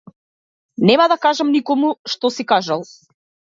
Нема 0.91 1.05
да 1.11 1.17
кажам 1.27 1.53
никому 1.57 1.93
што 2.15 2.35
си 2.39 2.49
кажал. 2.55 2.85